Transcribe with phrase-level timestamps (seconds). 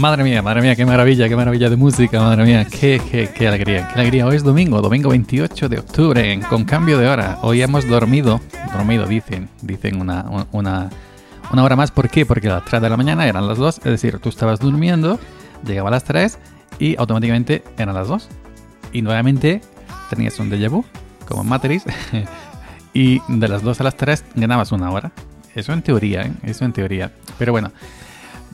[0.00, 3.46] Madre mía, madre mía, qué maravilla, qué maravilla de música, madre mía, qué, qué, qué
[3.46, 4.26] alegría, qué alegría.
[4.26, 7.38] Hoy es domingo, domingo 28 de octubre, con cambio de hora.
[7.42, 8.40] Hoy hemos dormido,
[8.72, 10.88] dormido dicen, dicen una, una,
[11.52, 11.90] una hora más.
[11.90, 12.24] ¿Por qué?
[12.24, 15.20] Porque a las 3 de la mañana eran las 2, es decir, tú estabas durmiendo,
[15.66, 16.38] llegaba a las 3
[16.78, 18.26] y automáticamente eran las 2.
[18.94, 19.60] Y nuevamente
[20.08, 20.82] tenías un déjà vu,
[21.28, 21.84] como en Matrix,
[22.94, 25.12] y de las 2 a las 3 ganabas una hora.
[25.54, 26.32] Eso en teoría, ¿eh?
[26.44, 27.12] Eso en teoría.
[27.38, 27.70] Pero bueno,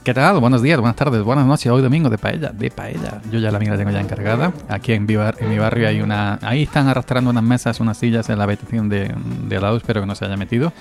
[0.06, 0.38] ¿Qué tal?
[0.38, 1.66] Buenos días, buenas tardes, buenas noches.
[1.66, 3.20] Hoy domingo de paella, de paella.
[3.28, 4.52] Yo ya la mía la tengo ya encargada.
[4.68, 6.38] Aquí en mi, en mi barrio hay una...
[6.42, 9.12] Ahí están arrastrando unas mesas, unas sillas en la habitación de,
[9.48, 9.76] de lado.
[9.76, 10.72] Espero que no se haya metido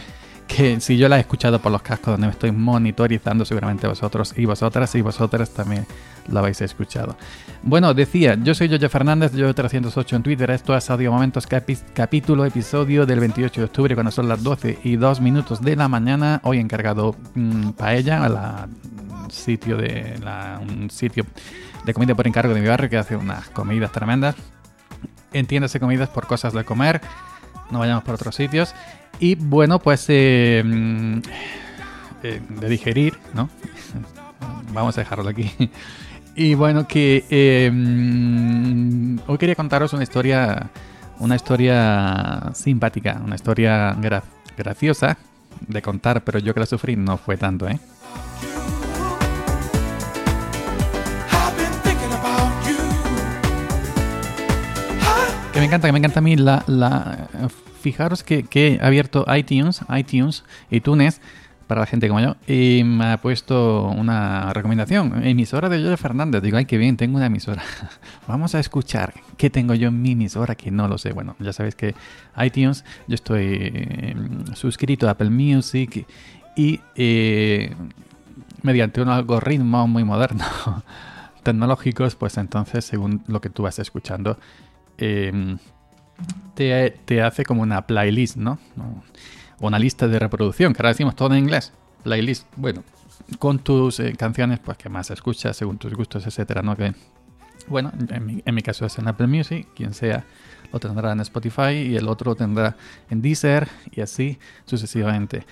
[0.48, 4.36] que si yo la he escuchado por los cascos donde me estoy monitorizando, seguramente vosotros
[4.38, 5.88] y vosotras y vosotras también
[6.28, 7.18] la habéis escuchado.
[7.64, 11.48] Bueno, decía, yo soy Yoyo Fernández, yo 308 en Twitter, esto es Audio Momentos
[11.96, 15.88] capítulo, episodio del 28 de octubre, cuando son las 12 y 2 minutos de la
[15.88, 18.68] mañana, hoy encargado mmm, paella, la,
[19.32, 20.20] sitio de
[20.62, 21.26] un sitio
[21.86, 24.36] de comida por encargo de mi barrio que hace unas comidas tremendas.
[25.34, 27.02] Entiéndase comidas por cosas de comer,
[27.72, 28.74] no vayamos por otros sitios.
[29.20, 30.64] Y bueno, pues eh,
[32.24, 33.50] eh, de digerir, ¿no?
[34.74, 35.52] Vamos a dejarlo aquí.
[36.36, 37.72] Y bueno, que eh,
[39.28, 40.70] hoy quería contaros una historia,
[41.20, 43.96] una historia simpática, una historia
[44.58, 45.18] graciosa
[45.66, 47.80] de contar, pero yo que la sufrí no fue tanto, ¿eh?
[55.66, 57.28] Me encanta, que me encanta a mí la,
[57.82, 61.22] fijaros que, he abierto iTunes, iTunes, iTunes,
[61.66, 66.44] para la gente como yo, y me ha puesto una recomendación, emisora de Yoyo Fernández.
[66.44, 67.64] Digo, ay, qué bien, tengo una emisora.
[68.28, 71.14] Vamos a escuchar qué tengo yo en mi emisora, que no lo sé.
[71.14, 71.96] Bueno, ya sabéis que
[72.38, 76.06] iTunes, yo estoy em, suscrito a Apple Music
[76.56, 77.74] y eh,
[78.62, 80.46] mediante un algoritmo muy moderno,
[81.42, 84.38] tecnológicos, pues entonces, según lo que tú vas escuchando,
[84.98, 85.58] eh,
[86.56, 88.60] te, hace como una playlist, ¿no?
[89.60, 91.74] O una lista de reproducción, que ahora decimos todo en inglés.
[92.04, 92.84] Playlist, bueno,
[93.40, 96.76] con tus eh, canciones pues que más escuchas según tus gustos, etcétera, ¿no?
[96.76, 96.94] Que,
[97.68, 100.26] bueno, en mi, en mi, caso es en Apple Music, quien sea
[100.72, 102.76] lo tendrá en Spotify y el otro lo tendrá
[103.10, 105.46] en Deezer y así sucesivamente.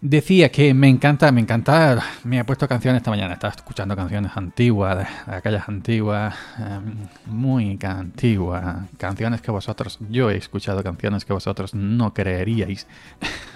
[0.00, 4.32] Decía que me encanta, me encanta, me ha puesto canciones esta mañana, estaba escuchando canciones
[4.36, 11.32] antiguas, de, aquellas antiguas, em, muy antiguas, canciones que vosotros, yo he escuchado canciones que
[11.32, 12.86] vosotros no creeríais.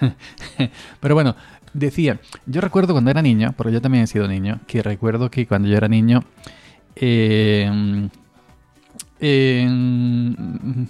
[0.99, 1.35] Pero bueno,
[1.73, 5.45] decía, yo recuerdo cuando era niño, porque yo también he sido niño, que recuerdo que
[5.45, 6.23] cuando yo era niño,
[6.95, 8.09] em,
[9.19, 10.87] em,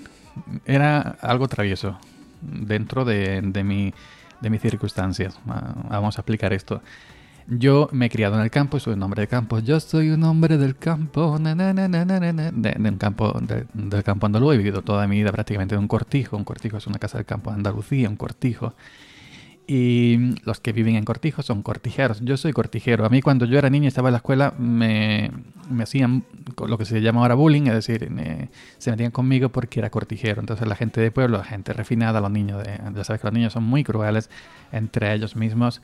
[0.65, 1.99] era algo travieso
[2.41, 3.93] dentro de, de mi
[4.41, 5.39] de mis circunstancias.
[5.47, 6.81] Ah, vamos a explicar esto.
[7.47, 9.57] Yo me he criado en el campo, soy un hombre de campo.
[9.59, 13.33] Yo soy un hombre del campo, de, campo
[13.73, 14.53] del campo andaluz.
[14.53, 16.37] He vivido toda mi vida prácticamente en un cortijo.
[16.37, 18.75] Un cortijo es una casa del campo de Andalucía, un cortijo.
[19.71, 22.21] Y los que viven en cortijos son cortijeros.
[22.21, 23.05] Yo soy cortijero.
[23.05, 25.29] A mí cuando yo era niño estaba en la escuela me,
[25.69, 26.23] me hacían
[26.57, 28.09] lo que se llama ahora bullying, es decir,
[28.79, 30.41] se metían conmigo porque era cortijero.
[30.41, 33.33] Entonces la gente de pueblo, la gente refinada, los niños, de, ya sabes que los
[33.35, 34.31] niños son muy crueles
[34.71, 35.83] entre ellos mismos.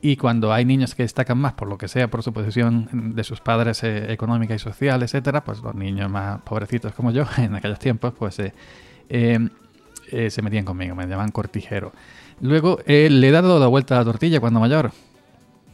[0.00, 3.22] Y cuando hay niños que destacan más por lo que sea, por su posición de
[3.22, 7.54] sus padres eh, económica y social, etcétera, pues los niños más pobrecitos como yo en
[7.54, 8.52] aquellos tiempos, pues eh,
[9.10, 11.92] eh, se metían conmigo, me llamaban cortijero.
[12.40, 14.92] Luego le he dado la vuelta a la tortilla cuando mayor,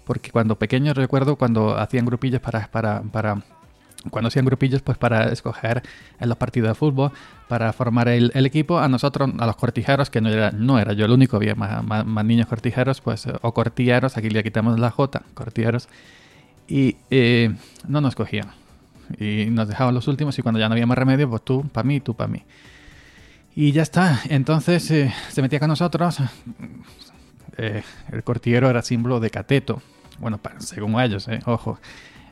[0.07, 3.03] porque cuando pequeño recuerdo cuando hacían grupillos para,
[4.11, 5.83] cuando hacían grupillos pues para escoger
[6.21, 7.13] en los partidos de fútbol,
[7.49, 11.05] para formar el, equipo, a nosotros, a los cortijeros, que no era, no era yo
[11.05, 15.23] el único, había más, más, niños cortijeros, pues, o cortilleros, aquí le quitamos la J,
[15.35, 15.89] cortilleros,
[16.69, 17.55] y eh,
[17.87, 18.51] no nos cogían.
[19.19, 21.87] Y nos dejaban los últimos y cuando ya no había más remedio, pues tú para
[21.87, 22.43] mí, tú para mí.
[23.55, 26.19] Y ya está, entonces eh, se metía con nosotros,
[27.59, 29.83] eh, el cortillero era símbolo de cateto,
[30.19, 31.79] bueno, según ellos, ojo.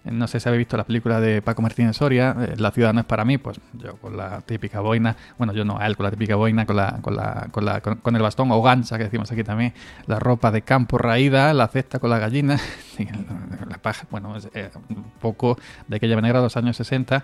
[0.02, 3.00] No sé si habéis visto la película de Paco Martínez Soria, eh, La ciudad no
[3.00, 6.04] es para mí, pues yo con la típica boina, bueno, yo no, a él con
[6.04, 9.04] la típica boina, con, la, con, la, con, la, con, el bastón o gancha que
[9.04, 9.74] decimos aquí también,
[10.06, 12.58] la ropa de campo raída, la cesta con la gallina,
[13.68, 17.22] la paja, bueno, eh, un poco de aquella manera, los años 60,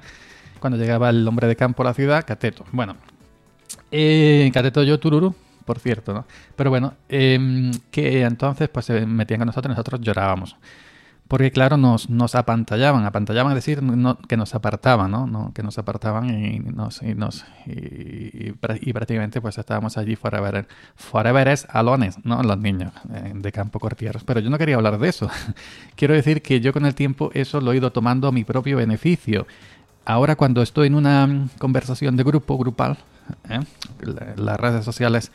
[0.60, 2.66] cuando llegaba el hombre de campo a la ciudad, Cateto.
[2.72, 2.96] Bueno,
[3.90, 5.34] eh, Cateto yo, Tururu,
[5.64, 6.24] por cierto, ¿no?
[6.56, 10.56] Pero bueno, em, que entonces pues se metían con nosotros y nosotros llorábamos
[11.28, 13.82] porque claro, nos, nos apantallaban, apantallaban es decir
[14.28, 15.52] que nos apartaban, ¿no?
[15.54, 22.24] Que nos apartaban y nos, y, nos y, prácticamente pues estábamos allí forever, forever alones,
[22.24, 22.42] ¿no?
[22.42, 24.22] Los niños eh, de campo cortieros.
[24.24, 25.28] Pero yo no quería hablar de eso.
[25.96, 28.76] Quiero decir que yo con el tiempo eso lo he ido tomando a mi propio
[28.76, 29.46] beneficio.
[30.04, 32.98] Ahora cuando estoy en una conversación de grupo, grupal,
[33.48, 33.60] ¿eh?
[34.36, 35.32] las redes sociales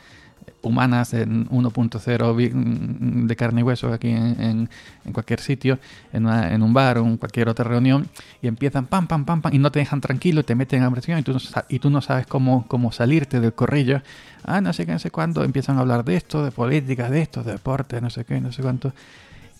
[0.62, 4.68] humanas en 1.0 de carne y hueso aquí en,
[5.04, 5.78] en, cualquier sitio,
[6.12, 8.08] en, en, un bar o en cualquier otra reunión,
[8.40, 11.18] y empiezan pam, pam, pam, pam, y no te dejan tranquilo, te meten en presión
[11.18, 11.36] y tú,
[11.68, 14.02] y tú no sabes cómo, cómo salirte del corrillo.
[14.44, 17.22] Ah, no sé qué, no sé cuándo, empiezan a hablar de esto, de política, de
[17.22, 18.92] esto, de deporte, no sé qué, no sé cuánto.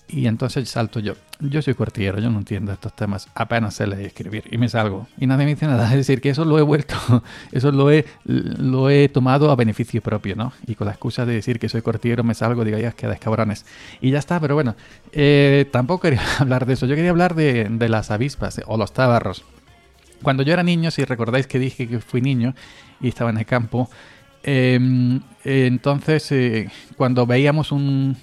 [0.09, 1.15] Y entonces salto yo.
[1.41, 3.29] Yo soy cuartillero, yo no entiendo estos temas.
[3.35, 4.45] Apenas sé leer y escribir.
[4.51, 5.09] Y me salgo.
[5.19, 5.89] Y nadie me dice nada.
[5.91, 6.95] Es decir, que eso lo he vuelto,
[7.53, 10.53] eso lo he, lo he tomado a beneficio propio, ¿no?
[10.67, 13.65] Y con la excusa de decir que soy cuartillero me salgo, digo, ya quedáis cabrones.
[14.01, 14.77] Y ya está, pero bueno,
[15.13, 16.87] eh, tampoco quería hablar de eso.
[16.87, 19.45] Yo quería hablar de, de las avispas o los tábarros.
[20.23, 22.55] Cuando yo era niño, si recordáis que dije que fui niño
[23.01, 23.91] y estaba en el campo,
[24.43, 28.17] Em, entonces, eh, cuando veíamos un,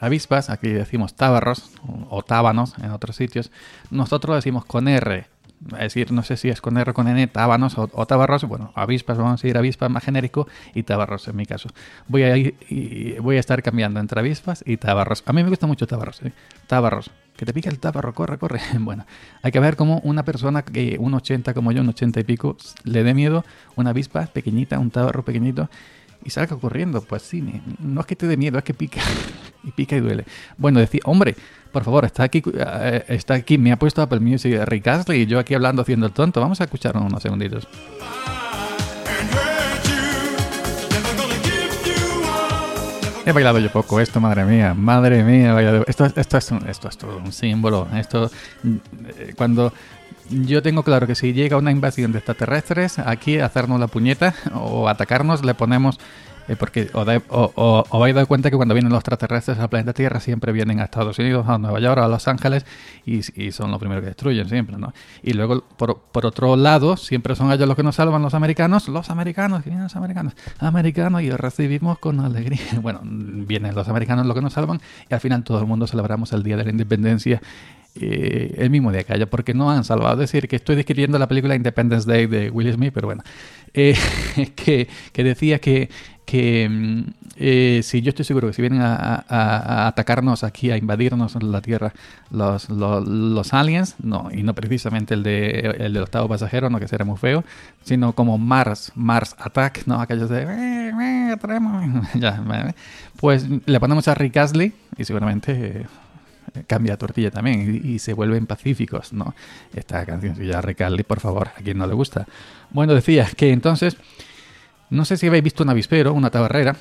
[0.00, 1.70] avispas, aquí decimos tábaros
[2.08, 3.50] o, tábanos en otros sitios,
[3.90, 5.26] nosotros decimos con R.
[5.74, 8.44] Es decir, no sé si es con R con N, tábanos o, o tabarros.
[8.44, 11.68] Bueno, avispas, vamos a decir avispas más genérico y tabarros en mi caso.
[12.08, 12.56] Voy a, ir,
[13.20, 15.22] voy a estar cambiando entre avispas y tabarros.
[15.26, 16.22] A mí me gusta mucho tabarros.
[16.22, 16.32] ¿eh?
[16.66, 18.60] Tabarros que te pica el taparro, corre, corre.
[18.80, 19.04] Bueno,
[19.42, 22.56] hay que ver cómo una persona que un 80 como yo, un 80 y pico,
[22.84, 23.44] le dé miedo
[23.76, 25.68] una avispa pequeñita, un tabarro pequeñito
[26.24, 27.00] y salga corriendo.
[27.00, 27.42] Pues sí,
[27.78, 29.00] no es que te dé miedo, es que pica.
[29.64, 30.24] y pica y duele.
[30.56, 31.34] Bueno, decía, hombre,
[31.72, 35.26] por favor, está aquí, eh, está aquí, me ha puesto Apple Music Rick Astley y
[35.26, 36.40] yo aquí hablando haciendo el tonto.
[36.40, 37.68] Vamos a escuchar unos segunditos.
[43.26, 45.84] He bailado yo poco esto, madre mía, madre mía, he bailado.
[45.88, 47.88] Esto, esto, es, esto es todo un símbolo.
[47.96, 48.30] Esto,
[48.64, 49.72] eh, cuando
[50.30, 54.88] yo tengo claro que si llega una invasión de extraterrestres, aquí hacernos la puñeta o
[54.88, 55.98] atacarnos, le ponemos
[56.48, 60.20] eh, porque os, o, habéis dado cuenta que cuando vienen los extraterrestres al planeta Tierra
[60.20, 62.64] siempre vienen a Estados Unidos, a Nueva York, a Los Ángeles
[63.04, 64.92] y, son los primeros que destruyen siempre, ¿no?
[65.22, 68.88] Y luego, por, por, otro lado, siempre son ellos los que nos salvan, los americanos,
[68.88, 72.60] los americanos, que vienen los americanos, americanos y recibimos con alegría.
[72.86, 74.80] Bueno, vienen los americanos los que nos salvan
[75.10, 77.40] y al final todo el mundo celebramos el Día de la Independencia
[78.00, 80.22] eh, el mismo día que haya, porque no han salvado.
[80.22, 83.22] Es decir, que estoy describiendo la película Independence Day de Will Smith, pero bueno,
[83.74, 83.96] eh,
[84.56, 85.88] que, que, decía que
[86.26, 87.02] que mm,
[87.36, 91.92] eh, si yo estoy seguro que si vienen a, atacarnos aquí, a invadirnos la Tierra
[92.30, 96.88] los, los, aliens, no, y no precisamente el, de, el del octavo pasajero, no que
[96.88, 97.44] será muy feo,
[97.82, 100.00] sino como Mars, Mars Attack, ¿no?
[100.00, 100.46] Aquellos de...
[103.18, 105.86] pues le ponemos a Rick Astley y seguramente...
[106.66, 109.34] cambia tortilla también y, se vuelven pacíficos, ¿no?
[109.74, 112.26] Esta canción ya Astley, por favor, a quien no le gusta.
[112.70, 113.96] Bueno, decía que entonces
[114.90, 116.76] no sé si habéis visto un avispero, una tabarrera.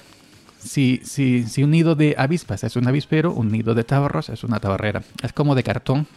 [0.60, 4.44] Si, si, si un nido de avispas es un avispero, un nido de tabarros es
[4.44, 5.04] una tabarrera.
[5.22, 6.08] Es como de cartón,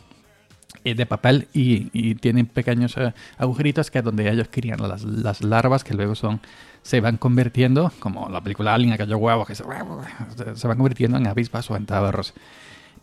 [0.84, 5.43] y de papel y, tienen pequeños eh, agujeritos que es donde ellos crían las, las,
[5.43, 6.40] larvas que luego son
[6.82, 9.64] se van convirtiendo, como la película Alien, aquellos huevos que se,
[10.55, 12.32] se van convirtiendo en avispas o en tabarros.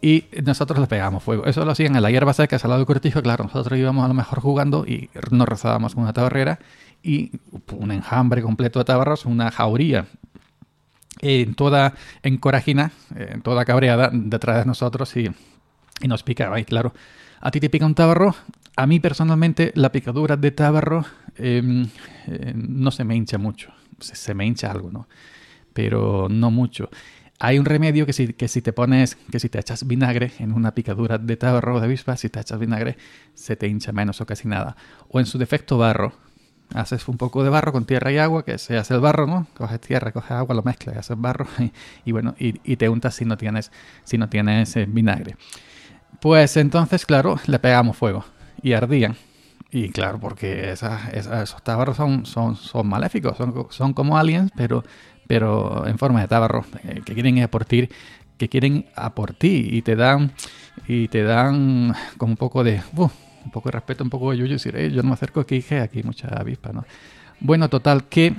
[0.02, 1.46] Y nosotros le pegamos fuego.
[1.46, 3.22] Eso lo hacían en la hierba seca, al lado del cortijo.
[3.22, 6.60] Claro, nosotros íbamos a lo mejor jugando y nos rezábamos con una tabarrera
[7.02, 7.32] y
[7.72, 10.08] un enjambre completo de tabarros, una jauría
[11.22, 15.30] en toda encorajina, en toda cabreada detrás de nosotros y,
[16.08, 16.60] nos picaba.
[16.60, 16.94] Y claro,
[17.40, 18.36] a ti te pica un tabarro.
[18.76, 21.06] A mí personalmente la picadura de tabarro
[21.38, 21.88] em,
[22.28, 23.72] eh, no se me hincha mucho.
[24.00, 25.08] Se, me hincha algo, ¿no?
[25.74, 26.90] Pero no mucho.
[27.46, 30.52] Hay un remedio que si, que si te pones, que si te echas vinagre en
[30.52, 32.98] una picadura de tabarro de avispa, si te echas vinagre,
[33.36, 34.76] se te hincha menos o casi nada.
[35.10, 36.14] O en su defecto barro,
[36.74, 39.46] haces un poco de barro con tierra y agua, que se hace el barro, ¿no?
[39.56, 41.46] Coges tierra, coges agua, lo mezclas haces barro
[42.06, 43.72] y, bueno, y, te untas si no tienes,
[44.06, 45.38] si no tienes eh, vinagre.
[46.22, 48.26] Pues entonces, claro, le pegamos fuego
[48.64, 49.16] y ardían.
[49.70, 54.84] Y claro, porque esos tabarros son, son, son maléficos, son, son, como aliens, pero,
[55.28, 57.90] pero en forma de tabarro, eh, que quieren ti,
[58.38, 60.32] que quieren a por ti y te dan,
[60.88, 63.10] y te dan como un poco de, uh,
[63.46, 65.80] un poco de respeto, un poco de yuyu, decir, yo no me acerco aquí, que
[65.80, 66.86] aquí mucha avispa, ¿no?
[67.40, 68.34] Bueno, total, que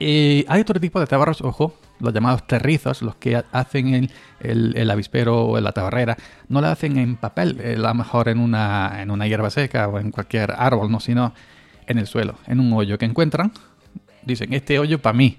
[0.00, 4.10] eh, hay otro tipo de tabarros, ojo, los llamados terrizos, los que hacen
[4.40, 6.16] el, el, avispero o la tabarrera,
[6.48, 9.98] no la hacen en papel, a lo mejor en una, en una hierba seca o
[9.98, 11.32] en cualquier árbol, no, sino
[11.86, 13.52] en el suelo, en un hoyo que encuentran.
[14.22, 15.38] Dicen, este hoyo para mí,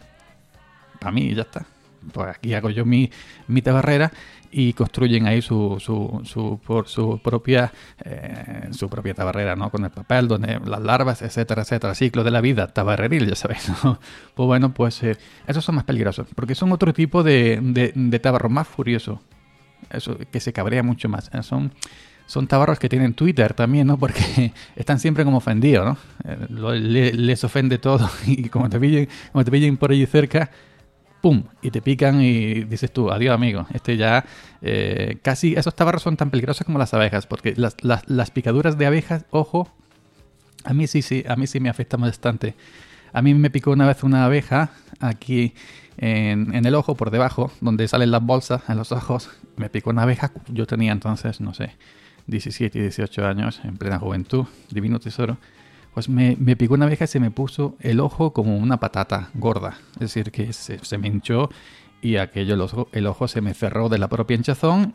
[1.06, 1.64] para mí y ya está.
[2.12, 3.12] pues aquí hago yo mi,
[3.48, 4.12] mi tabarrera
[4.52, 7.72] y construyen ahí su, su, su, por su propia
[8.04, 9.70] eh, su propia tabarrera, ¿no?
[9.70, 11.94] Con el papel, donde las larvas, etcétera, etcétera.
[11.94, 13.72] Ciclo de la vida, tabarreril, ya sabéis.
[14.34, 18.20] Pues bueno, pues eh, esos son más peligrosos, porque son otro tipo de, de, de
[18.20, 19.22] tabarro más furioso,
[19.92, 21.30] eso que se cabrea mucho más.
[21.34, 21.72] Eh, son
[22.28, 23.98] son tabarros que tienen Twitter también, ¿no?
[24.00, 25.98] Porque están siempre como ofendidos,
[26.50, 26.74] ¿no?
[26.74, 30.50] Les ofende todo y como te pillen, como te pillen por allí cerca,
[31.26, 31.42] ¡pum!
[31.64, 33.66] Y te pican y dices tú, adiós amigo.
[33.74, 34.24] Este ya
[34.62, 38.78] eh, casi, esos tabarros son tan peligrosos como las abejas, porque las, las, las, picaduras
[38.78, 39.68] de abejas, ojo,
[40.66, 42.54] a mí sí, sí, a mí sí me afecta bastante.
[43.12, 45.56] A mí me picó una vez una abeja aquí
[45.98, 49.32] en, en, el ojo, por debajo, donde salen las bolsas en los ojos.
[49.56, 51.72] Me picó una abeja, yo tenía entonces, no sé,
[52.28, 55.38] 17 y 18 años, en plena juventud, divino tesoro
[55.96, 59.78] pues me, picó una abeja y se me puso el ojo como una patata gorda.
[59.94, 61.50] Es decir, que se, me hinchó
[62.02, 64.94] y aquello, el ojo, el ojo, se me cerró de la propia hinchazón.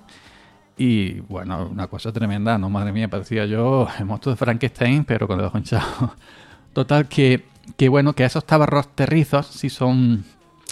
[0.76, 2.68] Y bueno, una cosa tremenda, ¿no?
[2.68, 6.14] Madre mía, parecía yo el monstruo de Frankenstein, pero con el ojo hinchado.
[6.74, 7.46] Total, que,
[7.78, 10.22] que bueno, que esos tabarros terrizos sí son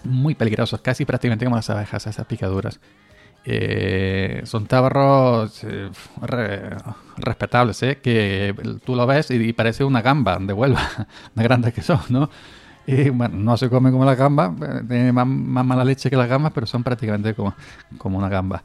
[0.04, 2.80] muy peligrosos, casi prácticamente como las abejas, esas picaduras.
[3.50, 5.88] Eh, son tabarros eh,
[6.20, 6.68] re,
[7.16, 7.98] respetables, ¿eh?
[8.02, 10.82] que tú lo ves y, parece una gamba de Huelva,
[11.34, 12.28] de grandes que son, ¿no?
[12.86, 16.16] Y bueno, no se come como la gamba, eh, tiene más, más, mala leche que
[16.16, 17.54] las gambas, pero son prácticamente como,
[17.96, 18.62] como una gamba.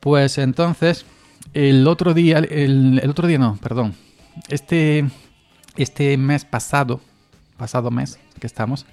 [0.00, 1.04] Pues entonces,
[1.52, 3.94] el otro día, el, el otro día no, perdón,
[4.48, 5.04] este,
[5.76, 7.02] este mes pasado,
[7.58, 8.86] pasado mes que estamos,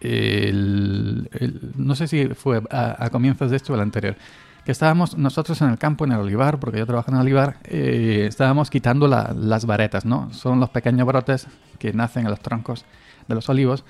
[0.00, 4.16] no sé si fue a, comienzos de esto o el anterior,
[4.64, 7.56] que estábamos nosotros en el campo, en el olivar, porque yo trabajo en el olivar,
[7.64, 10.32] eh, estábamos quitando la, las varetas, ¿no?
[10.32, 12.84] Son los pequeños brotes que nacen en los troncos
[13.26, 13.84] de los olivos.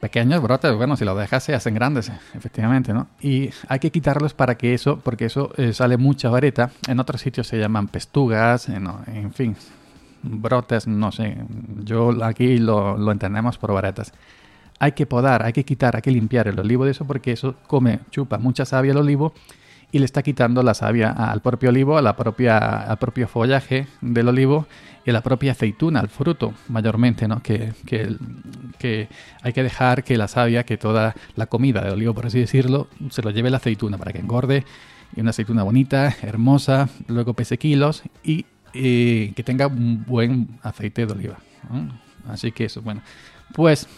[0.00, 3.08] Pequeños brotes, bueno, si los dejas se hacen grandes, efectivamente, ¿no?
[3.20, 6.70] Y hay que quitarlos para que eso, porque eso eh, sale mucha vareta.
[6.88, 9.56] En otros sitios se llaman pestugas, en, en fin,
[10.22, 11.36] brotes, no sé.
[11.84, 14.12] Yo aquí lo, lo entendemos por varetas
[14.80, 17.54] hay que podar, hay que quitar, hay que limpiar el olivo de eso porque eso
[17.66, 19.34] come, chupa mucha savia el olivo
[19.92, 23.86] y le está quitando la savia al propio olivo, a la propia, al propio follaje
[24.00, 24.66] del olivo
[25.04, 27.42] y a la propia aceituna, al fruto mayormente, ¿no?
[27.42, 27.72] Que,
[28.78, 29.08] que,
[29.42, 32.88] hay que dejar que la savia, que toda la comida del olivo, por así decirlo,
[33.10, 34.64] se lo lleve la aceituna para que engorde
[35.14, 41.12] y una aceituna bonita, hermosa, luego pese kilos y que tenga un buen aceite de
[41.12, 41.38] oliva.
[42.28, 43.02] Así que eso, bueno,
[43.52, 43.88] pues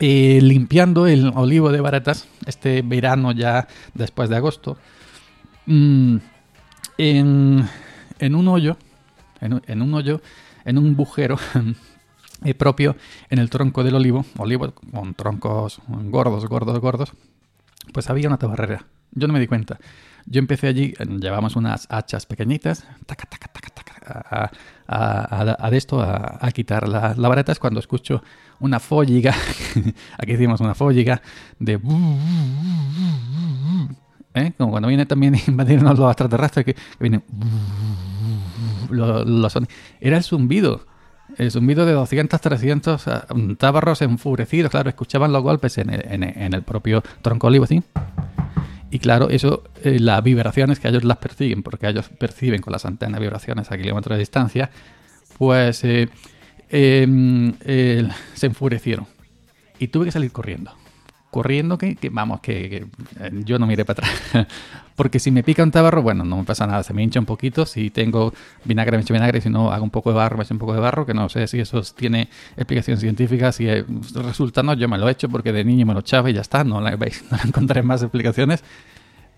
[0.00, 4.78] eh, limpiando el olivo de baratas este verano ya después de agosto
[5.66, 6.16] mmm,
[6.98, 7.68] en,
[8.18, 8.76] en, un hoyo
[9.40, 10.20] en, en, un hoyo
[10.64, 11.38] en un bujero
[12.44, 12.96] eh, propio
[13.30, 17.12] en el tronco del olivo olivo con troncos gordos gordos gordos
[17.92, 18.86] pues había una tabarrera.
[19.12, 19.78] Yo no me di cuenta.
[20.26, 23.67] Yo empecé allí llevamos unas hachas pequeñitas taca, taca, taca,
[24.08, 24.50] a,
[24.86, 28.22] a, a, esto, a, quitar la, la es cuando escucho
[28.60, 29.34] una fólliga,
[30.18, 31.20] aquí decimos una fólliga,
[31.58, 31.80] de...
[34.34, 34.52] ¿eh?
[34.56, 37.22] Como cuando viene también invadirnos los extraterrestres, que, que vienen...
[38.90, 39.68] Los, los son...
[40.00, 40.86] Era el zumbido.
[41.36, 47.02] El zumbido de 200, 300 uh, tábaros enfurecidos, claro, escuchaban los golpes en el, propio
[47.22, 47.82] tronco olivo, ¿sí?
[48.90, 52.86] Y claro, eso, eh, las vibraciones que ellos las perciben, porque ellos perciben con las
[52.86, 54.70] antenas vibraciones a kilómetros de distancia,
[55.36, 56.08] pues eh,
[56.70, 59.06] eh, se enfurecieron.
[59.78, 60.72] Y tuve que salir corriendo.
[61.30, 62.76] Corriendo que, que vamos, que, que,
[63.20, 64.46] eh, yo no miré para atrás.
[64.98, 67.24] porque si me pica un tabarro, bueno, no me pasa nada, se me hincha un
[67.24, 67.64] poquito.
[67.66, 69.40] Si tengo vinagre, me echo vinagre.
[69.40, 71.06] Si no, hago un poco de barro, me echo un poco de barro.
[71.06, 73.52] Que no sé si eso tiene explicación científica.
[73.52, 73.64] Si
[74.12, 76.40] resulta, no, yo me lo he hecho porque de niño me lo echaba y ya
[76.40, 76.64] está.
[76.64, 76.90] No la
[77.30, 78.64] no encontré más explicaciones.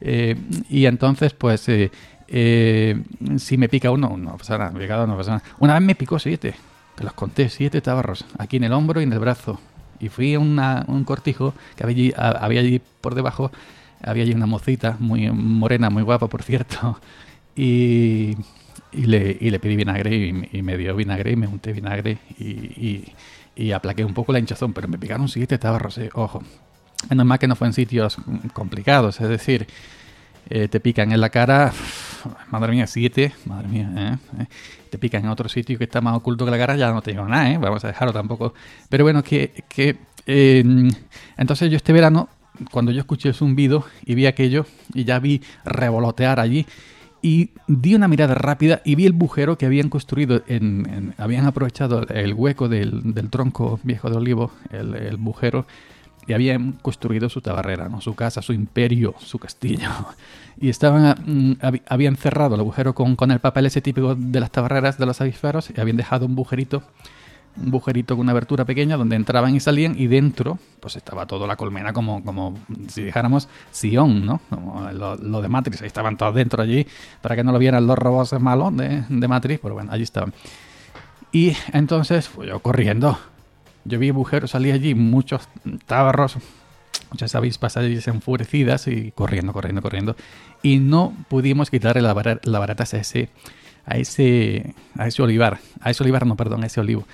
[0.01, 0.35] Eh,
[0.71, 1.91] y entonces, pues, eh,
[2.27, 2.99] eh,
[3.37, 4.71] si me pica uno, no pasa nada.
[4.71, 5.45] Picado, no pasa nada.
[5.59, 6.55] Una vez me picó siete,
[6.97, 9.61] que los conté, siete tabarros, aquí en el hombro y en el brazo.
[10.01, 13.51] Y fui a una, un cortijo que había allí, había allí por debajo,
[14.03, 17.01] había allí una mocita muy morena, muy guapa, por cierto.
[17.57, 18.37] Y,
[18.93, 20.15] y, le, y le, pedí vinagre
[20.53, 23.13] y, me dio vinagre y me unté vinagre y,
[23.57, 26.43] y, aplaqué un poco la hinchazón, pero me picaron siete tabarros, eh, ojo.
[27.09, 28.17] Menos mal que no fue en sitios
[28.53, 29.67] complicados, es decir,
[30.49, 31.73] eh, te pican en la cara,
[32.51, 34.47] madre mía, siete, madre mía, ¿eh?
[34.91, 37.13] te pican en otro sitio que está más oculto que la cara, ya no te
[37.13, 37.59] digo nada, ¿eh?
[37.59, 38.55] vamos a dejarlo tampoco.
[38.89, 40.65] Pero bueno, que, que eh,
[41.37, 42.29] entonces yo este verano,
[42.71, 46.67] cuando yo escuché el zumbido y vi aquello, y ya vi revolotear allí,
[47.23, 52.07] y di una mirada rápida y vi el bujero que habían construido, en, habían aprovechado
[52.09, 55.67] el hueco del, del, tronco viejo de olivo, el, el bujero,
[56.27, 58.01] y habían construido su tabarrera, ¿no?
[58.01, 59.89] su casa, su imperio, su castillo.
[60.63, 61.53] Y estaban, mm,
[61.89, 65.19] habían cerrado el agujero con, con, el papel ese típico de las tabarreras de los
[65.23, 66.83] avisperos y habían dejado un bujerito,
[67.57, 71.47] un bujerito con una abertura pequeña donde entraban y salían y dentro pues estaba toda
[71.47, 74.41] la colmena como, como si dijéramos Sion, ¿no?
[74.49, 76.87] Como lo, de Matrix, ahí estaban todos dentro allí
[77.21, 80.33] para que no lo vieran los robots malos de, de Matrix, pero bueno, allí estaban.
[81.33, 83.19] Y entonces fui yo corriendo
[83.85, 85.49] yo vi agujeros, salí allí, muchos
[85.87, 86.37] tabarros,
[87.11, 90.17] muchas avispas allí enfurecidas y corriendo, corriendo, corriendo.
[90.63, 93.31] Y no pudimos quitarle la, la barata a ese,
[93.87, 95.59] a ese, a ese olivar.
[95.81, 97.07] A ese olivar, no, perdón, a ese olivo.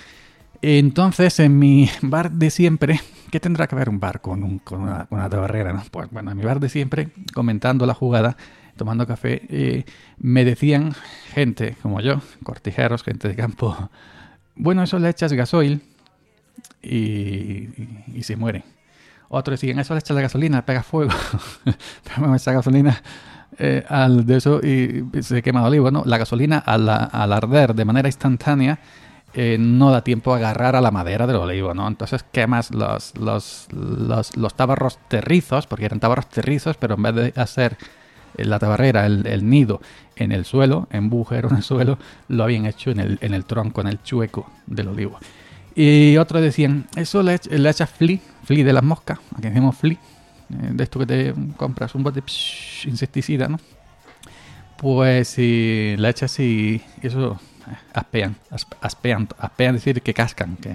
[0.63, 4.83] Entonces, en mi bar de siempre, ¿qué tendrá que ver un bar con, un, con,
[4.83, 5.73] una, con tabarrera?
[5.73, 5.83] ¿no?
[5.91, 8.37] Pues bueno, en mi bar de siempre, comentando la jugada,
[8.77, 9.85] tomando café, eh,
[10.19, 10.95] me decían
[11.33, 13.91] gente como yo, cortijeros, gente de campo,
[14.57, 15.83] bueno, eso le echas gasoil
[16.83, 17.69] y,
[18.23, 18.65] se muere.
[19.29, 21.13] Otros siguen, eso le echa la gasolina, pega fuego.
[22.05, 23.03] Pero esa gasolina
[23.59, 25.91] eh, al de eso y se quema el olivo.
[25.91, 26.05] ¿no?
[26.07, 28.79] La gasolina al, arder de manera instantánea
[29.39, 31.87] eh, no da tiempo a agarrar a la madera del olivo, ¿no?
[31.87, 37.33] Entonces quemas los, los, los, tabarros terrizos, porque eran tabarros terrizos, pero en vez de
[37.37, 37.77] hacer
[38.39, 39.83] la tabarrera, el, nido
[40.17, 43.45] en el suelo, en bujero en el suelo, lo habían hecho en el, en el
[43.45, 45.19] tronco, en el chueco del olivo.
[45.75, 49.99] Y otros decían, eso le, le echas flea, flea de las moscas, aquí decimos flea,
[50.49, 52.23] eh, de esto que te compras un bote
[52.87, 53.61] insecticida, ¿no?
[54.79, 57.56] Pues si le echas y, eso eh,
[57.93, 58.37] aspean,
[58.81, 60.75] aspean, aspean decir que cascan, que,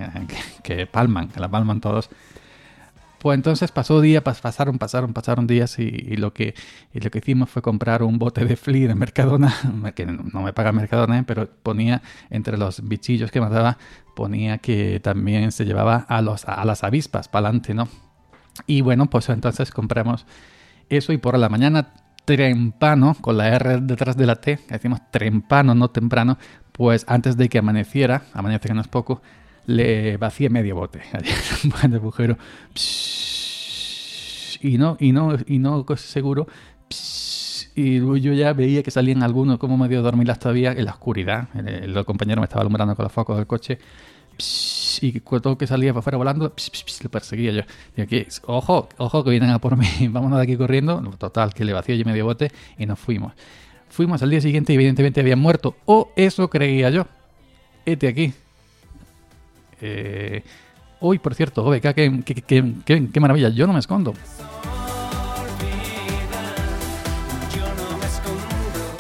[0.64, 2.10] que palman, que la palman todos.
[3.22, 6.56] Pues entonces pasó día, pasaron, pasaron, pasaron días y, lo que,
[6.92, 9.54] lo que hicimos fue comprar un bote de flea de Mercadona,
[9.96, 11.24] que no me paga Mercadona, ¿eh?
[11.28, 13.78] pero ponía entre los bichillos que mataba,
[14.16, 17.88] ponía que también se llevaba a, los, a las avispas para adelante, ¿no?
[18.66, 20.26] Y bueno, pues entonces compramos
[20.90, 21.94] eso y por la mañana
[22.26, 26.40] trempano, con la R detrás de la T, decimos trempano, no temprano,
[26.72, 29.22] pues antes de que amaneciera, amanece que no es poco,
[29.66, 31.02] le vacié medio bote
[31.84, 32.38] el agujero.
[34.62, 36.48] Y no, y no, y no seguro.
[37.74, 41.48] Y yo ya veía que salían algunos como medio dormidas todavía en la oscuridad.
[41.56, 43.80] El, el, compañero me estaba alumbrando con los focos del coche.
[45.02, 46.54] Y todo que salía para afuera volando,
[47.04, 47.62] lo perseguía yo.
[47.96, 51.02] Y aquí, ojo, ojo que vienen a por mí, vámonos de aquí corriendo.
[51.18, 53.34] Total, que le vació yo medio bote y nos fuimos.
[54.02, 55.76] Fuimos al día siguiente y evidentemente habían muerto.
[55.86, 57.06] O eso creía yo.
[57.86, 58.34] Este aquí,
[59.80, 60.44] eh,
[61.00, 64.16] uy, por cierto, OBK, qué, maravilla, yo no me escondo.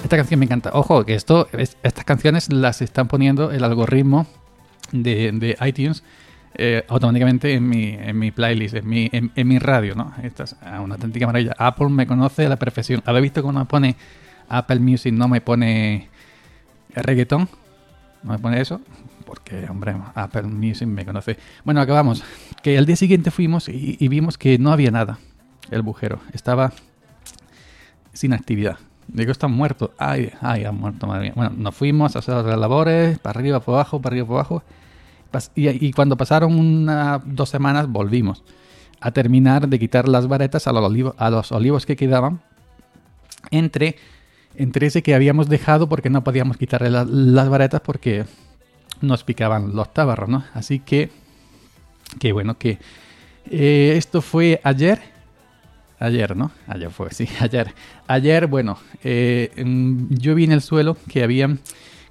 [0.04, 0.70] Esta canción me encanta.
[0.74, 4.28] Ojo, que esto, estas canciones las están poniendo el algoritmo
[4.92, 6.04] de, iTunes
[6.54, 10.14] eh, automáticamente en mi, en mi playlist, en mi, en, mi radio, ¿no?
[10.22, 11.56] Esta es una auténtica maravilla.
[11.58, 13.02] Apple me conoce a la perfección.
[13.08, 13.96] ¿Habéis visto cómo me pone
[14.58, 15.14] Apple Music?
[15.14, 16.10] No me pone
[16.96, 17.48] reggaeton.
[18.24, 18.82] ¿No me pone eso?
[19.32, 21.38] porque, hombre, Apple Music me conoce.
[21.64, 22.22] Bueno, acabamos.
[22.62, 25.20] Que al día siguiente fuimos y, vimos que no había nada.
[25.70, 26.74] El bujero estaba
[28.12, 28.78] sin actividad.
[29.08, 29.92] Digo, están muertos.
[29.98, 31.34] Ay, ay, han muerto, madre mía.
[31.34, 34.64] Bueno, nos fuimos a hacer las labores, para arriba, para abajo, para arriba, para abajo.
[35.56, 38.44] Y, cuando pasaron una, dos semanas, volvimos
[39.00, 42.42] a terminar de quitar las varetas a los, a los olivos que quedaban
[43.50, 43.96] entre,
[44.56, 48.26] entre ese que habíamos dejado porque no podíamos quitarle las varetas porque
[49.02, 50.44] nos picaban los tabarros, ¿no?
[50.54, 51.10] Así que,
[52.20, 52.80] que bueno, que
[53.50, 55.00] eh, esto fue ayer.
[56.00, 56.52] Ayer, ¿no?
[56.68, 57.74] Ayer fue, sí, ayer.
[58.08, 59.52] Ayer, bueno, eh,
[60.10, 61.60] yo vi en el suelo que habían,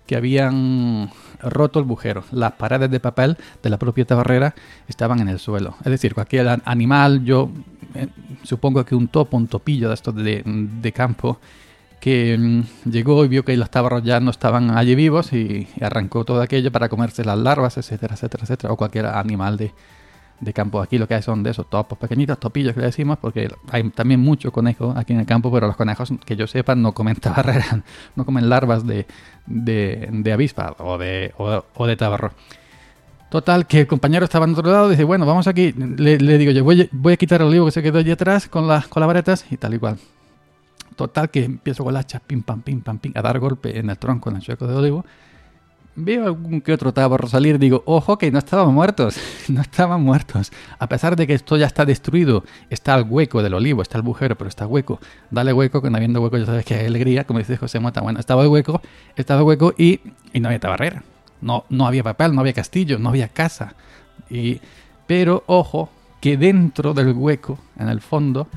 [0.06, 1.10] que habían
[1.42, 2.24] roto el bujero.
[2.30, 4.54] Las paredes de papel de la propia tabarrera
[4.88, 5.76] estaban en el suelo.
[5.80, 7.50] Es decir, cualquier animal, yo
[7.94, 8.08] eh,
[8.42, 11.40] supongo que un topo, un topillo de estos de campo,
[12.00, 16.24] que mm, llegó y vio que los tabarros ya no estaban allí vivos y, arrancó
[16.24, 19.72] todo aquello para comerse las larvas, etcétera, etcétera, etcétera, o cualquier animal de,
[20.54, 20.80] campo.
[20.80, 23.88] Aquí lo que hay son de esos topos pequeñitos, topillos que le decimos, porque hay
[23.90, 27.16] también mucho conejo aquí en el campo, pero los conejos, que yo sepa, no comen
[27.20, 27.76] tabarreras,
[28.16, 29.06] no comen larvas de,
[29.46, 32.32] de, avispa o de, o, de tabarro.
[33.28, 36.64] Total, que el compañero estaba en otro lado, dice, bueno, vamos aquí, le, digo yo,
[36.64, 39.06] voy, voy, a quitar el olivo que se quedó allí atrás con las, con las
[39.06, 39.98] varetas y tal y cual.
[41.00, 43.88] Total, que empiezo con la hacha, pim, pam, pim, pam, pim, a dar golpe en
[43.88, 45.06] el tronco, en el chueco de olivo.
[45.96, 49.16] Veo algún que otro tabarro salir, digo, ojo que no estaban muertos,
[49.48, 50.52] no estaban muertos.
[50.78, 54.04] A pesar de que esto ya está destruido, está el hueco del olivo, está el
[54.04, 55.00] bujero, pero está hueco.
[55.30, 58.02] Dale hueco, que no habiendo hueco ya sabes que hay alegría, como dice José Mota.
[58.02, 58.82] Bueno, estaba el hueco,
[59.16, 60.00] estaba el hueco y,
[60.34, 61.02] y no había tabarrera.
[61.40, 63.72] No, no había papel, no había castillo, no había casa.
[64.28, 64.60] Y,
[65.06, 65.88] pero, ojo,
[66.20, 68.48] que dentro del hueco, en el fondo,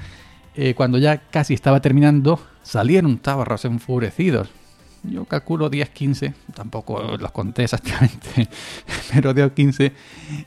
[0.56, 4.50] eh, cuando ya casi estaba terminando, salieron tabarros enfurecidos.
[5.04, 8.48] Yo calculo 10, 15, tampoco los conté exactamente,
[9.14, 9.92] pero 10 15.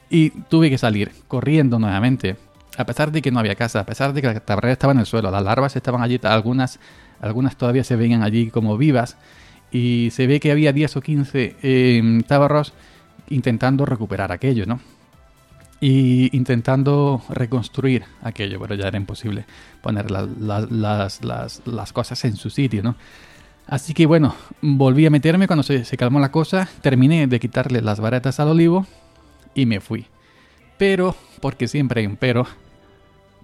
[0.09, 2.37] Y tuve que salir corriendo nuevamente.
[2.79, 5.01] A pesar de que no había casa, a pesar de que la tabarrera estaba en
[5.01, 6.79] el suelo, las larvas estaban allí, algunas,
[7.21, 9.17] algunas todavía se veían allí como vivas.
[9.71, 12.23] Y se ve que había 10 o 15 eh,
[13.29, 14.81] intentando recuperar aquello, ¿no?
[15.89, 19.47] Y intentando reconstruir aquello, pero ya era imposible
[19.83, 22.97] poner las, cosas en su sitio, ¿no?
[23.69, 28.01] Así que bueno, volví a meterme cuando se, calmó la cosa, terminé de quitarle las
[28.01, 28.85] varetas al olivo
[29.55, 30.07] y me fui.
[30.77, 32.49] Pero, porque siempre hay un pero,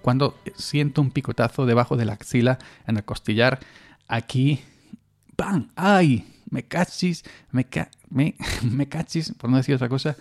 [0.01, 3.61] cuando siento un picotazo debajo de la axila, en el costillar,
[4.09, 4.59] aquí,
[5.37, 5.69] ¡pam!
[5.77, 6.27] ¡Ay!
[6.51, 7.65] Me cachis, me,
[8.11, 8.35] me,
[8.69, 10.17] me cachis, por no decir otra cosa,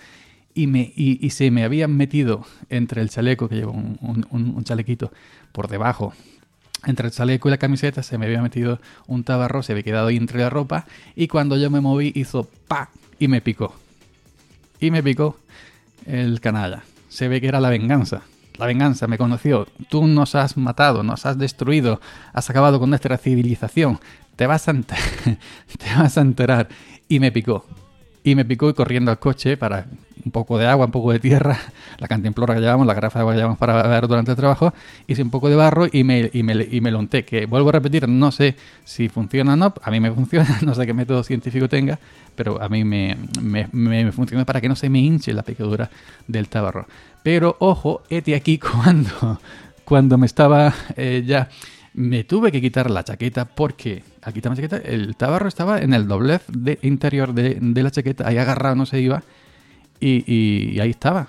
[0.53, 5.11] y, se me habían metido entre el chaleco, que llevo un, chalequito
[5.51, 6.13] por debajo,
[6.85, 10.07] entre el chaleco y la camiseta se me había metido un tabarro, se había quedado
[10.07, 10.85] ahí entre la ropa
[11.15, 13.75] y cuando yo me moví hizo pa y me picó.
[14.79, 15.37] Y me picó
[16.07, 16.83] el canalla.
[17.09, 18.23] Se ve que era la venganza.
[18.57, 19.67] La venganza me conoció.
[19.89, 22.01] Tú nos has matado, nos has destruido,
[22.33, 23.99] has acabado con nuestra civilización.
[24.35, 24.71] Te vas a
[26.21, 26.67] enterar.
[27.07, 27.65] Y me picó.
[28.23, 29.85] Y me picó y corriendo al coche para
[30.23, 31.57] un poco de agua, un poco de tierra,
[31.97, 34.73] la cantimplora que llevamos, la garrafa de agua que llevamos para beber durante el trabajo,
[35.07, 37.25] hice un poco de barro y me, y me, y me lo unté.
[37.25, 40.75] Que vuelvo a repetir, no sé si funciona o no, a mí me funciona, no
[40.75, 41.99] sé qué método científico tenga,
[42.35, 45.89] pero a mí me, me, me funciona para que no se me hinche la picadura
[46.27, 46.87] del tabarro.
[47.23, 49.39] Pero ojo, este aquí cuando,
[49.83, 51.49] cuando me estaba eh, ya
[51.93, 55.93] me tuve que quitar la chaqueta porque al quitarme la chaqueta el tabarro estaba en
[55.93, 59.23] el doblez de interior de, de, la chaqueta, ahí agarrado no se iba
[60.01, 61.27] y, ahí estaba.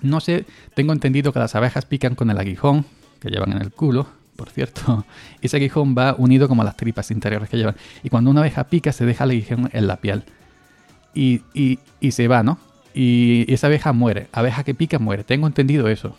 [0.00, 2.86] No sé, tengo entendido que las abejas pican con el aguijón
[3.20, 5.04] que llevan en el culo, por cierto.
[5.42, 7.76] Ese aguijón va unido como a las tripas interiores que llevan.
[8.02, 10.24] Y cuando una abeja pica, se deja el aguijón en la piel.
[11.14, 11.42] Y,
[12.10, 12.58] se va, ¿no?
[12.94, 14.28] Y esa abeja muere.
[14.32, 15.24] Abeja que pica muere.
[15.24, 16.16] Tengo entendido eso.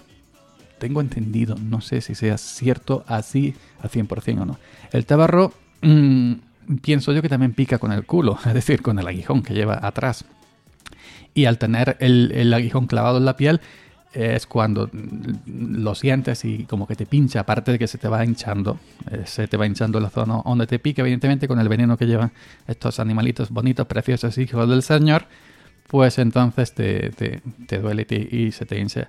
[0.77, 1.55] Tengo entendido.
[1.55, 4.59] No sé si sea cierto así al 100% o no.
[4.91, 6.33] El tabarro, mm,
[6.81, 8.37] pienso yo que también pica con el culo.
[8.45, 10.25] Es decir, con el aguijón que lleva atrás
[11.33, 13.61] y al tener el, aguijón clavado en la piel
[14.13, 18.23] es cuando lo sientes y como que te pincha, aparte de que se te va
[18.23, 18.77] hinchando,
[19.09, 22.05] eh, se te va hinchando la zona donde te pica, evidentemente con el veneno que
[22.05, 22.31] llevan
[22.67, 25.25] estos animalitos bonitos, preciosos, hijos del Señor,
[25.87, 29.07] pues entonces te, te, duele y, se te hincha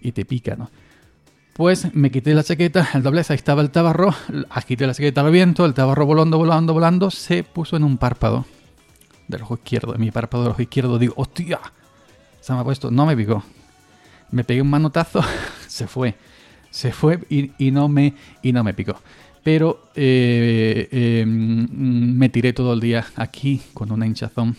[0.00, 0.70] y te pica, ¿no?
[1.52, 4.12] Pues me quité la chaqueta, el doblez, ahí estaba el tabarro,
[4.66, 8.44] quité la chaqueta al viento, el tabarro volando, volando, volando, se puso en un párpado
[9.28, 11.60] del ojo izquierdo, de mi párpado del ojo izquierdo, digo, ¡hostia!
[12.40, 13.42] Se me ha puesto, no me picó.
[14.30, 15.22] Me pegué un manotazo,
[15.66, 16.14] se fue.
[16.70, 18.96] Se fue y, no, me, y no me picó.
[19.42, 21.68] Pero eh, em,
[22.18, 24.56] me tiré todo el día aquí con una hinchazón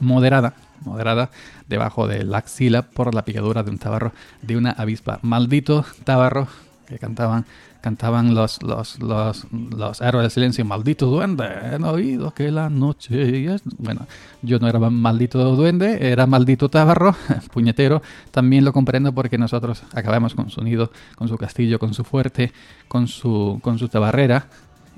[0.00, 1.30] moderada, moderada,
[1.68, 5.20] debajo de la axila por la picadura de un tabarro de una avispa.
[5.22, 6.48] Maldito tabarro
[6.86, 7.46] que cantaban
[7.80, 13.56] cantaban los, los, los, los héroes del silencio, maldito duende, he oído que la noche.
[13.78, 14.06] Bueno,
[14.42, 17.14] yo no era maldito duende, era maldito tabarro,
[17.52, 22.04] puñetero, también lo comprendo porque nosotros acabamos con su nido, con su castillo, con su
[22.04, 22.52] fuerte,
[22.88, 24.46] con su, con su tabarrera,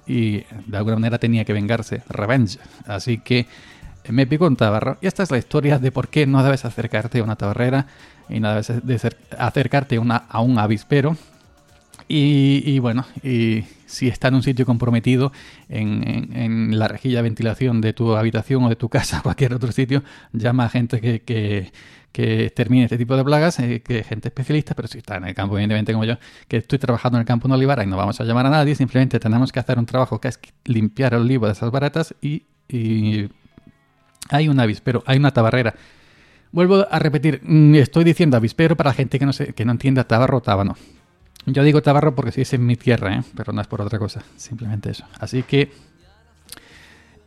[0.07, 2.59] y de alguna manera tenía que vengarse, revenge.
[2.87, 3.47] Así que
[4.09, 7.21] me picó un tabarro, y esta es la historia de por qué no debes acercarte
[7.21, 7.87] a una tabarrera
[8.29, 11.17] y no debes de acercarte una, a un avispero
[12.13, 15.33] y, bueno, y si está en un sitio comprometido,
[15.69, 20.03] en, la rejilla de ventilación de tu habitación o de tu casa, cualquier otro sitio,
[20.33, 21.71] llama a gente que,
[22.55, 25.57] termine este tipo de plagas, eh, que gente especialista, pero si está en el campo,
[25.57, 26.17] evidentemente como yo,
[26.49, 28.75] que estoy trabajando en el campo en Olivara y no vamos a llamar a nadie,
[28.75, 32.43] simplemente tenemos que hacer un trabajo que es limpiar el olivo de esas baratas y,
[34.29, 35.75] hay un avispero, hay una tabarrera.
[36.53, 40.05] Vuelvo a repetir, mm, estoy diciendo avispero para gente que no, se, que no entienda
[40.05, 40.77] tabarro o tábano.
[41.47, 43.23] Yo digo Tabarro porque sí es en mi tierra, ¿eh?
[43.35, 45.05] pero no es por otra cosa, simplemente eso.
[45.19, 45.71] Así que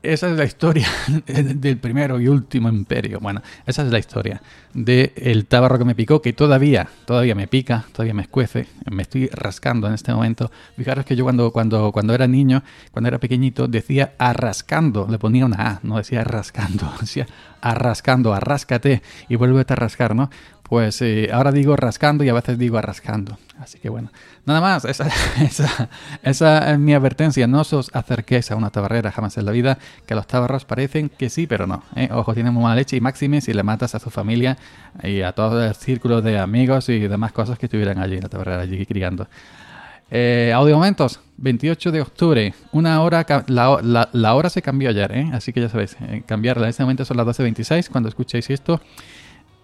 [0.04, 0.86] esa es la historia
[1.26, 3.21] del primero y último imperio.
[3.21, 4.41] Bueno, esa es la historia
[4.73, 9.04] del el tabarro que me picó, que todavía, todavía me pica, todavía me escuece, me
[9.04, 10.52] estoy rascando en este momento.
[10.76, 15.45] Fijaros que yo cuando, cuando, cuando era niño, cuando era pequeñito, decía arrascando, le ponía
[15.45, 17.26] una A, no decía rascando, decía
[17.62, 20.30] arrascando, arráscate y vuelve a rascar, ¿no?
[20.73, 23.38] Pues eh, ahora digo rascando y a veces digo arrascando.
[23.59, 24.12] Así que bueno,
[24.43, 25.07] nada más, esa,
[26.23, 27.45] esa, es mi advertencia.
[27.45, 31.29] No os acerquéis a una tabarrera jamás en la vida, que los tabarros parecen que
[31.29, 31.83] sí, pero no.
[31.95, 32.09] ¿eh?
[32.12, 34.57] Ojo, tienen muy mala leche y máxime si le matas a su familia
[35.03, 38.29] y a todo el círculo de amigos y demás cosas que estuvieran allí en la
[38.29, 39.27] tabarrera, allí criando.
[40.09, 45.29] Eh, audio momentos, 28 de octubre, una hora, la, la, hora se cambió ayer, ¿eh?
[45.33, 46.63] así que ya sabéis, eh, cambiarla.
[46.63, 48.81] En este momento son las 12.26, cuando escuchéis esto,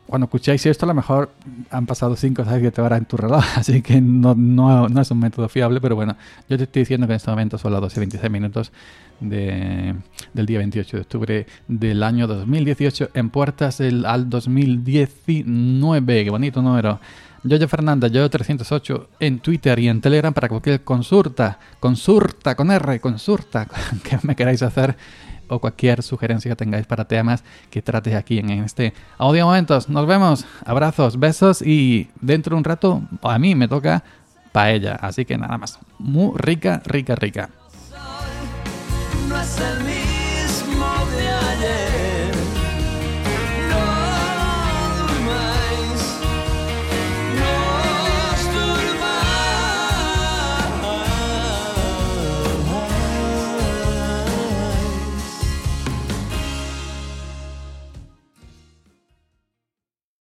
[0.09, 1.31] cuando escucháis esto, a lo mejor
[1.69, 5.11] han pasado 5 o 7 horas en tu reloj, así que no, no, no, es
[5.11, 6.15] un método fiable, pero bueno,
[6.49, 8.71] yo te estoy diciendo que en este momento son las 12.26 minutos
[9.19, 9.93] de,
[10.33, 16.23] del día 28 de octubre del año 2018 en puertas del, al 2019.
[16.23, 16.99] Qué bonito número.
[17.43, 22.99] Yoyo Fernanda, yo 308 en Twitter y en Telegram para cualquier consulta, consulta con R,
[22.99, 23.67] consulta
[24.03, 24.97] que me queráis hacer
[25.49, 29.89] o cualquier sugerencia que tengáis para temas que trates aquí en este audio momentos.
[29.89, 34.03] Nos vemos, abrazos, besos y dentro de un rato a mí me toca
[34.51, 35.79] paella, así que nada más.
[35.97, 37.49] Muy rica, rica, rica.